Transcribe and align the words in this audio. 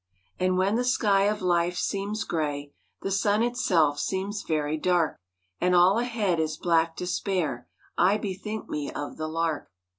And 0.39 0.57
when 0.57 0.77
the 0.77 0.83
sky 0.83 1.25
of 1.25 1.43
life 1.43 1.77
seems 1.77 2.23
grey, 2.23 2.73
The 3.03 3.11
sun 3.11 3.43
itself 3.43 3.99
seems 3.99 4.41
very 4.41 4.75
dark, 4.75 5.15
And 5.59 5.75
all 5.75 5.99
ahead 5.99 6.39
is 6.39 6.57
black 6.57 6.95
despair, 6.97 7.67
I 7.99 8.17
bethink 8.17 8.67
me 8.67 8.91
of 8.91 9.17
the 9.17 9.27
lark. 9.27 9.71